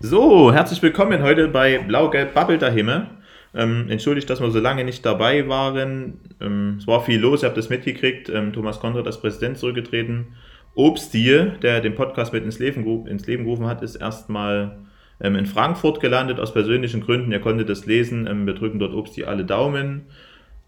[0.00, 3.08] So, herzlich willkommen heute bei Blau-Gelb Bubble daheim.
[3.52, 6.20] Ähm, entschuldigt, dass wir so lange nicht dabei waren.
[6.40, 8.28] Ähm, es war viel los, ihr habt es mitgekriegt.
[8.28, 10.36] Ähm, Thomas Konrad als Präsident zurückgetreten.
[10.76, 14.78] Obstil, der den Podcast mit ins Leben, ins Leben gerufen hat, ist erstmal
[15.20, 17.32] ähm, in Frankfurt gelandet, aus persönlichen Gründen.
[17.32, 18.28] Ihr konntet das lesen.
[18.28, 20.02] Ähm, wir drücken dort Obstil alle Daumen.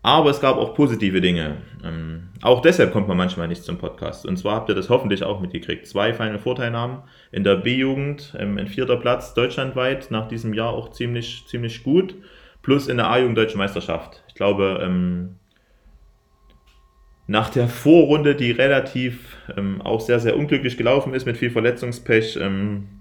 [0.03, 1.59] Aber es gab auch positive Dinge.
[1.85, 4.25] Ähm, auch deshalb kommt man manchmal nicht zum Podcast.
[4.25, 5.87] Und zwar habt ihr das hoffentlich auch mitgekriegt.
[5.87, 10.91] Zwei Final Vorteilnahmen in der B-Jugend, ähm, ein vierter Platz deutschlandweit, nach diesem Jahr auch
[10.91, 12.15] ziemlich, ziemlich gut.
[12.63, 14.23] Plus in der A-Jugend Deutsche Meisterschaft.
[14.29, 15.37] Ich glaube, ähm,
[17.27, 22.39] nach der Vorrunde, die relativ ähm, auch sehr, sehr unglücklich gelaufen ist, mit viel Verletzungspech,
[22.41, 23.00] ähm,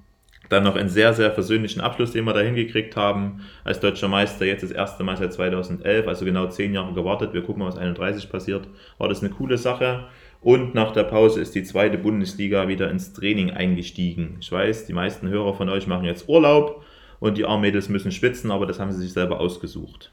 [0.49, 4.45] dann noch einen sehr, sehr versöhnlichen Abschluss, den wir da hingekriegt haben als deutscher Meister.
[4.45, 7.33] Jetzt das erste Mal seit 2011, also genau zehn Jahre gewartet.
[7.33, 8.67] Wir gucken mal, was 31 passiert.
[8.97, 10.07] War das eine coole Sache.
[10.41, 14.37] Und nach der Pause ist die zweite Bundesliga wieder ins Training eingestiegen.
[14.39, 16.83] Ich weiß, die meisten Hörer von euch machen jetzt Urlaub
[17.19, 20.11] und die Armmädels müssen schwitzen, aber das haben sie sich selber ausgesucht.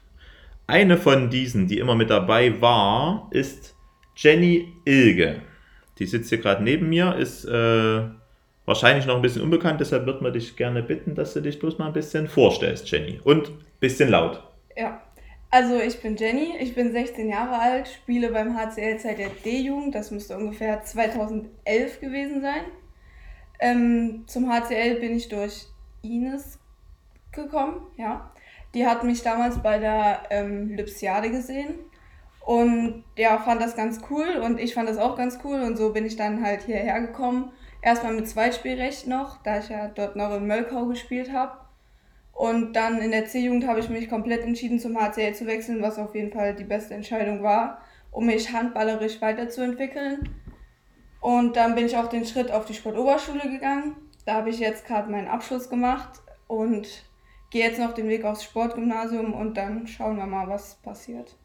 [0.67, 3.75] Eine von diesen, die immer mit dabei war, ist
[4.17, 5.41] Jenny Ilge.
[5.97, 8.01] Die sitzt hier gerade neben mir, ist äh,
[8.67, 11.79] wahrscheinlich noch ein bisschen unbekannt, deshalb wird man dich gerne bitten, dass du dich bloß
[11.79, 13.19] mal ein bisschen vorstellst, Jenny.
[13.23, 14.43] Und ein bisschen laut.
[14.75, 15.01] Ja,
[15.49, 19.95] also ich bin Jenny, ich bin 16 Jahre alt, spiele beim HCL seit der D-Jugend,
[19.95, 22.65] das müsste ungefähr 2011 gewesen sein.
[23.59, 25.67] Ähm, zum HCL bin ich durch
[26.03, 26.59] Ines
[27.31, 28.31] gekommen, ja.
[28.73, 31.75] Die hat mich damals bei der ähm, Lipsiade gesehen
[32.41, 35.93] und ja, fand das ganz cool und ich fand das auch ganz cool und so
[35.93, 40.35] bin ich dann halt hierher gekommen Erstmal mit Zweitspielrecht noch, da ich ja dort noch
[40.35, 41.59] in Mölkau gespielt habe.
[42.33, 45.97] Und dann in der C-Jugend habe ich mich komplett entschieden, zum HCL zu wechseln, was
[45.97, 50.29] auf jeden Fall die beste Entscheidung war, um mich handballerisch weiterzuentwickeln.
[51.19, 53.95] Und dann bin ich auch den Schritt auf die Sportoberschule gegangen.
[54.25, 56.87] Da habe ich jetzt gerade meinen Abschluss gemacht und
[57.49, 61.35] gehe jetzt noch den Weg aufs Sportgymnasium und dann schauen wir mal, was passiert.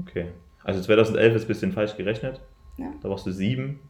[0.00, 0.32] Okay.
[0.62, 2.40] Also 2011 ist ein bisschen falsch gerechnet.
[2.76, 2.92] Ja.
[3.00, 3.80] Da warst du sieben.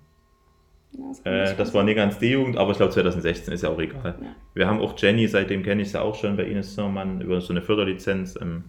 [0.97, 3.81] Das, äh, das war nicht ganz die Jugend, aber ich glaube 2016 ist ja auch
[3.81, 4.15] egal.
[4.21, 4.28] Ja.
[4.55, 7.53] Wir haben auch Jenny, seitdem kenne ich sie auch schon bei Ines Zimmermann über so
[7.53, 8.65] eine Förderlizenz ähm,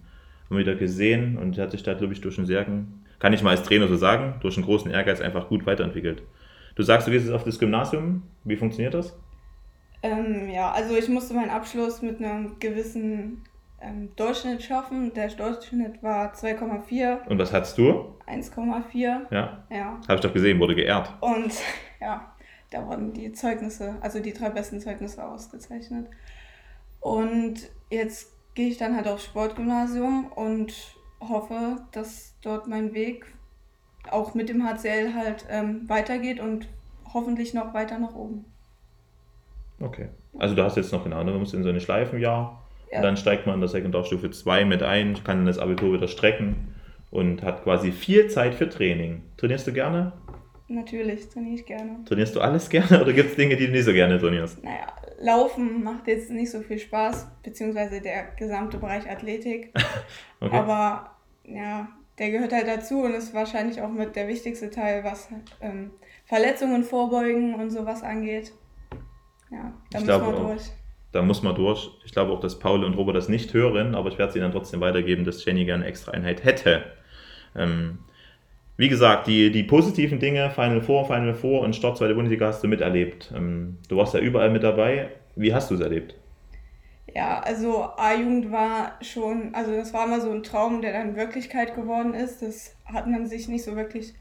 [0.50, 2.66] wieder gesehen und sie hat sich da, glaube ich, durch einen sehr,
[3.20, 6.24] kann ich mal als Trainer so sagen, durch einen großen Ehrgeiz einfach gut weiterentwickelt.
[6.76, 8.24] Du sagst, du gehst jetzt auf das Gymnasium.
[8.44, 9.18] Wie funktioniert das?
[10.04, 13.44] Ähm, ja, also ich musste meinen Abschluss mit einem gewissen
[13.82, 15.14] ähm, Durchschnitt schaffen.
[15.14, 17.28] Der Durchschnitt war 2,4.
[17.28, 18.16] Und was hattest du?
[18.28, 18.94] 1,4.
[19.32, 19.64] Ja.
[19.70, 20.00] Ja.
[20.08, 21.14] Habe ich doch gesehen, wurde geehrt.
[21.22, 21.52] Und
[22.06, 22.32] ja,
[22.70, 26.08] da wurden die Zeugnisse, also die drei besten Zeugnisse ausgezeichnet.
[27.00, 27.56] Und
[27.90, 30.74] jetzt gehe ich dann halt aufs Sportgymnasium und
[31.20, 33.26] hoffe, dass dort mein Weg
[34.12, 36.68] auch mit dem HCL halt ähm, weitergeht und
[37.12, 38.46] hoffentlich noch weiter nach oben.
[39.80, 40.10] Okay.
[40.38, 42.62] Also du hast jetzt noch genau, du musst in so eine Schleifenjahr
[42.92, 42.98] ja.
[42.98, 46.76] und dann steigt man in der Sekundarstufe 2 mit ein, kann das Abitur wieder strecken
[47.10, 49.24] und hat quasi viel Zeit für Training.
[49.38, 50.14] Trainierst du gerne?
[50.68, 52.04] Natürlich, trainiere ich gerne.
[52.06, 54.64] Trainierst du alles gerne oder gibt es Dinge, die du nicht so gerne trainierst?
[54.64, 54.88] Naja,
[55.20, 59.72] Laufen macht jetzt nicht so viel Spaß, beziehungsweise der gesamte Bereich Athletik.
[60.40, 60.56] okay.
[60.56, 61.12] Aber
[61.44, 61.88] ja,
[62.18, 65.30] der gehört halt dazu und ist wahrscheinlich auch mit der wichtigste Teil, was
[65.62, 65.92] ähm,
[66.26, 68.52] Verletzungen vorbeugen und sowas angeht.
[69.52, 70.62] Ja, da ich muss man durch.
[71.12, 71.92] Da muss man durch.
[72.04, 74.52] Ich glaube auch, dass Paul und Robert das nicht hören, aber ich werde sie dann
[74.52, 76.84] trotzdem weitergeben, dass Jenny gerne eine extra Einheit hätte.
[77.56, 78.00] Ähm,
[78.78, 82.64] wie gesagt, die, die positiven Dinge, Final Four, Final Four und Start zweite Bundesliga hast
[82.64, 83.32] du miterlebt.
[83.36, 85.10] Ähm, du warst ja überall mit dabei.
[85.36, 86.16] Wie hast du es erlebt?
[87.14, 91.74] Ja, also A-Jugend war schon, also das war immer so ein Traum, der dann Wirklichkeit
[91.74, 92.42] geworden ist.
[92.42, 94.14] Das hat man sich nicht so wirklich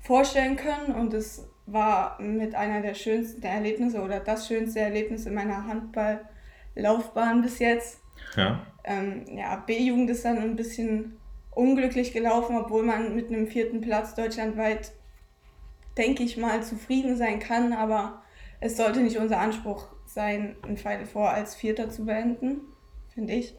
[0.00, 5.34] vorstellen können und es war mit einer der schönsten Erlebnisse oder das schönste Erlebnis in
[5.34, 8.02] meiner Handballlaufbahn bis jetzt.
[8.36, 8.66] Ja.
[8.84, 11.16] Ähm, ja, B-Jugend ist dann ein bisschen
[11.54, 14.92] unglücklich gelaufen, obwohl man mit einem vierten Platz deutschlandweit,
[15.96, 17.72] denke ich mal, zufrieden sein kann.
[17.72, 18.22] Aber
[18.60, 22.60] es sollte nicht unser Anspruch sein, ein Final Four als Vierter zu beenden,
[23.14, 23.54] finde ich.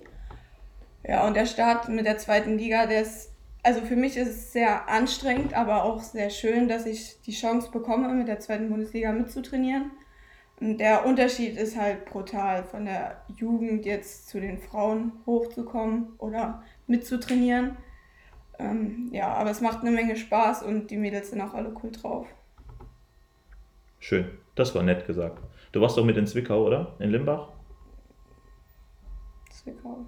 [1.05, 4.53] Ja, und der Start mit der zweiten Liga, der ist, also für mich ist es
[4.53, 9.11] sehr anstrengend, aber auch sehr schön, dass ich die Chance bekomme, mit der zweiten Bundesliga
[9.11, 9.91] mitzutrainieren.
[10.61, 16.63] Und der Unterschied ist halt brutal, von der Jugend jetzt zu den Frauen hochzukommen oder
[16.87, 17.77] mitzutrainieren.
[18.59, 21.91] Ähm, ja, aber es macht eine Menge Spaß und die Mädels sind auch alle cool
[21.91, 22.27] drauf.
[23.99, 24.25] Schön,
[24.55, 25.39] das war nett gesagt.
[25.71, 26.93] Du warst doch mit in Zwickau, oder?
[26.99, 27.47] In Limbach?
[29.49, 30.05] Zwickau.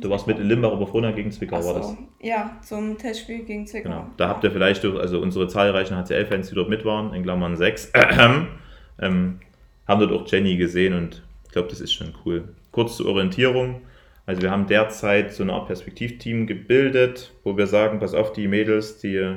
[0.00, 1.68] Du warst mit in Limbach, aber vorher gegen Zwickau so.
[1.68, 1.96] war das.
[2.20, 3.88] Ja, zum Testspiel gegen Zwickau.
[3.88, 4.06] Genau.
[4.16, 7.92] Da habt ihr vielleicht, also unsere zahlreichen HCL-Fans, die dort mit waren, in Klammern 6,
[9.00, 9.40] ähm,
[9.86, 11.22] haben dort auch Jenny gesehen und
[11.56, 12.54] glaube, das ist schon cool.
[12.70, 13.80] Kurz zur Orientierung.
[14.26, 18.48] Also wir haben derzeit so eine Art Perspektivteam gebildet, wo wir sagen, pass auf, die
[18.48, 19.36] Mädels, die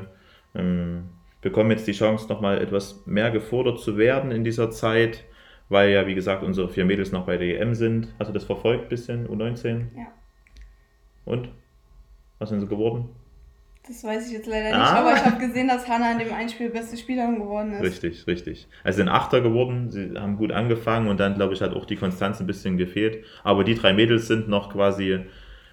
[0.56, 1.10] ähm,
[1.42, 5.26] bekommen jetzt die Chance, nochmal etwas mehr gefordert zu werden in dieser Zeit,
[5.70, 8.14] weil ja, wie gesagt, unsere vier Mädels noch bei der EM sind.
[8.18, 9.86] Hast du das verfolgt ein bisschen, U19?
[9.96, 10.08] Ja.
[11.26, 11.50] Und?
[12.40, 13.10] Was sind sie geworden?
[13.90, 15.00] Das weiß ich jetzt leider nicht, ah.
[15.00, 17.82] aber ich habe gesehen, dass Hanna in dem Einspiel beste Spielerin geworden ist.
[17.82, 18.68] Richtig, richtig.
[18.84, 21.96] Also sind Achter geworden, sie haben gut angefangen und dann, glaube ich, hat auch die
[21.96, 23.26] Konstanz ein bisschen gefehlt.
[23.44, 25.22] Aber die drei Mädels sind noch quasi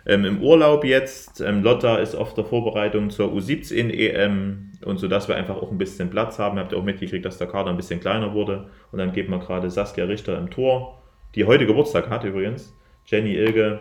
[0.06, 1.42] ähm, im Urlaub jetzt.
[1.42, 5.70] Ähm, Lotta ist auf der Vorbereitung zur U17 EM und so, dass wir einfach auch
[5.70, 6.56] ein bisschen Platz haben.
[6.56, 8.70] Ihr habt ja auch mitgekriegt, dass der Kader ein bisschen kleiner wurde.
[8.92, 11.02] Und dann geht man gerade Saskia Richter im Tor,
[11.34, 12.72] die heute Geburtstag hat übrigens.
[13.04, 13.80] Jenny Ilge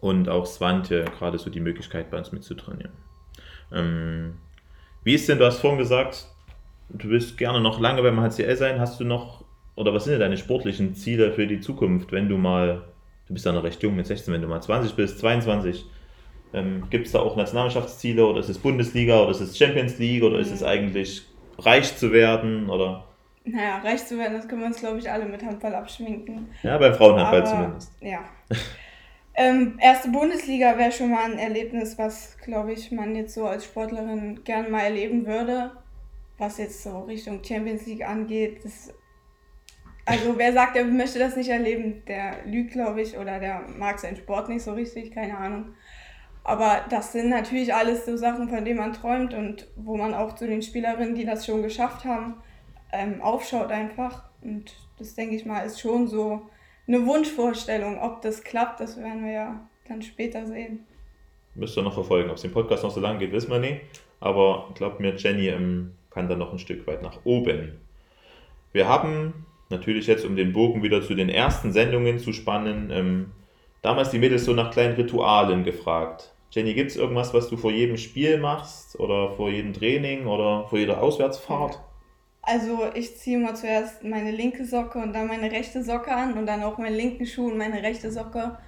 [0.00, 3.04] und auch Swantje gerade so die Möglichkeit bei uns mitzutrainieren.
[3.74, 4.34] Ähm,
[5.02, 6.26] wie ist denn, du hast vorhin gesagt,
[6.90, 8.80] du willst gerne noch lange beim HCL sein.
[8.80, 9.44] Hast du noch,
[9.74, 12.84] oder was sind denn deine sportlichen Ziele für die Zukunft, wenn du mal
[13.28, 15.84] du bist ja noch recht jung mit 16, wenn du mal 20 bist, 22.
[16.52, 20.22] Ähm, Gibt es da auch Nationalmannschaftsziele oder ist es Bundesliga oder ist es Champions League
[20.22, 20.42] oder mhm.
[20.42, 20.66] ist es mhm.
[20.66, 21.22] eigentlich
[21.58, 23.04] reich zu werden oder?
[23.44, 26.48] Naja, reich zu werden, das können wir uns glaube ich alle mit Handball abschminken.
[26.62, 27.92] Ja, beim Frauenhandball Aber, zumindest.
[28.00, 28.20] Ja.
[29.36, 33.64] ähm, erste Bundesliga wäre schon mal ein Erlebnis, was glaube ich man jetzt so als
[33.64, 35.72] Sportlerin gern mal erleben würde.
[36.38, 38.92] Was jetzt so Richtung Champions League angeht, das
[40.06, 43.98] also wer sagt, er möchte das nicht erleben, der lügt, glaube ich, oder der mag
[43.98, 45.74] seinen Sport nicht so richtig, keine Ahnung.
[46.42, 50.34] Aber das sind natürlich alles so Sachen, von denen man träumt und wo man auch
[50.34, 52.42] zu den Spielerinnen, die das schon geschafft haben,
[52.92, 54.28] ähm, aufschaut einfach.
[54.42, 56.42] Und das denke ich mal ist schon so
[56.86, 58.00] eine Wunschvorstellung.
[58.00, 60.86] Ob das klappt, das werden wir ja dann später sehen.
[61.54, 62.30] Müsst ihr noch verfolgen.
[62.30, 63.80] Ob es den Podcast noch so lange geht, wissen wir nicht.
[64.20, 67.78] Aber glaubt mir, Jenny ähm, kann da noch ein Stück weit nach oben.
[68.72, 73.32] Wir haben natürlich jetzt, um den Bogen wieder zu den ersten Sendungen zu spannen, ähm,
[73.82, 76.32] damals die Mädels so nach kleinen Ritualen gefragt.
[76.50, 80.66] Jenny, gibt es irgendwas, was du vor jedem Spiel machst oder vor jedem Training oder
[80.68, 81.80] vor jeder Auswärtsfahrt?
[82.46, 86.46] Also ich ziehe mal zuerst meine linke Socke und dann meine rechte Socke an und
[86.46, 88.58] dann auch meinen linken Schuh und meine rechte Socke.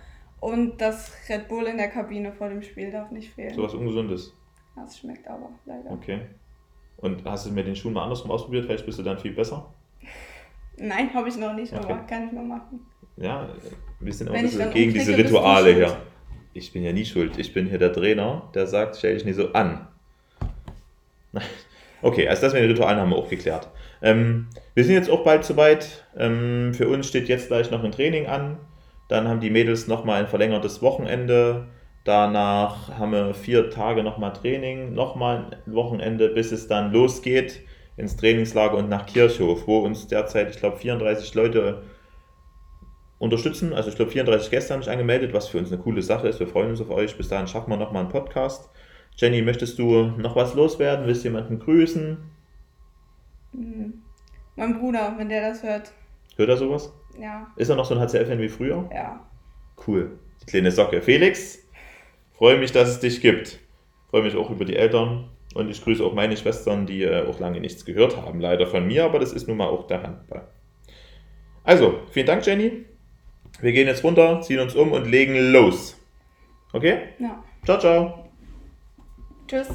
[0.40, 3.55] Und das Red Bull in der Kabine vor dem Spiel darf nicht fehlen.
[3.55, 4.32] So was Ungesundes?
[4.75, 5.90] Das schmeckt aber leider.
[5.90, 6.20] Okay.
[6.99, 8.64] Und hast du mit den Schuhen mal andersrum ausprobiert?
[8.67, 9.73] Vielleicht bist du dann viel besser?
[10.78, 11.84] Nein, habe ich noch nicht, okay.
[11.84, 12.87] aber kann ich mal machen.
[13.17, 13.49] Ja,
[14.00, 15.96] wir sind auch ein bisschen gegen diese Rituale hier.
[16.52, 17.38] Ich bin ja nie schuld.
[17.38, 19.88] Ich bin hier der Trainer, der sagt, stell dich nicht so an.
[22.03, 23.69] Okay, also das mit den Ritualen haben wir auch geklärt.
[24.03, 26.05] Ähm, wir sind jetzt auch bald soweit.
[26.17, 28.59] Ähm, für uns steht jetzt gleich noch ein Training an.
[29.09, 31.69] Dann haben die Mädels nochmal ein verlängertes Wochenende.
[32.05, 37.63] Danach haben wir vier Tage nochmal Training, nochmal ein Wochenende, bis es dann losgeht
[37.97, 41.83] ins Trainingslager und nach Kirchhof, wo uns derzeit, ich glaube, 34 Leute
[43.19, 43.73] unterstützen.
[43.73, 46.39] Also ich glaube, 34 Gäste haben sich angemeldet, was für uns eine coole Sache ist.
[46.39, 47.17] Wir freuen uns auf euch.
[47.17, 48.69] Bis dahin schaffen wir nochmal einen Podcast.
[49.17, 51.07] Jenny, möchtest du noch was loswerden?
[51.07, 52.19] Willst du jemanden grüßen?
[53.53, 54.03] Mhm.
[54.57, 55.93] Mein Bruder, wenn der das hört.
[56.37, 56.93] Hört er sowas?
[57.19, 57.51] Ja.
[57.57, 58.89] Ist er noch so ein HCL-Fan wie früher?
[58.93, 59.21] Ja.
[59.87, 60.19] Cool.
[60.43, 61.01] Die kleine Socke.
[61.01, 61.59] Felix,
[62.37, 63.59] freue mich, dass es dich gibt.
[64.11, 65.31] Freue mich auch über die Eltern.
[65.55, 68.87] Und ich grüße auch meine Schwestern, die äh, auch lange nichts gehört haben, leider von
[68.87, 70.47] mir, aber das ist nun mal auch der Handball.
[71.65, 72.85] Also, vielen Dank, Jenny.
[73.61, 75.99] Wir gehen jetzt runter, ziehen uns um und legen los.
[76.75, 76.99] Okay?
[77.19, 77.43] Ja.
[77.64, 78.25] Ciao, ciao.
[79.47, 79.69] Tschüss.